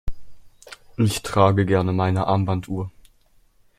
[0.97, 2.89] Ich trage gerne meine Armbanduhr.